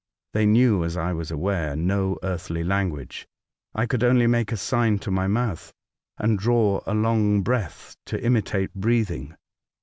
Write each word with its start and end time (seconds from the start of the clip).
They 0.33 0.47
knew, 0.47 0.83
as 0.83 0.97
I 0.97 1.13
was 1.13 1.29
aware, 1.29 1.75
no 1.75 2.17
earthly 2.23 2.63
language. 2.63 3.27
I 3.75 3.85
could 3.85 4.03
only 4.03 4.25
make 4.25 4.51
a 4.51 4.57
sign 4.57 4.97
to 4.97 5.11
my 5.11 5.27
mouth, 5.27 5.71
and 6.17 6.39
draw 6.39 6.81
a 6.87 6.95
long 6.95 7.43
breath 7.43 7.95
to 8.07 8.19
imitate 8.19 8.73
breathing. 8.73 9.35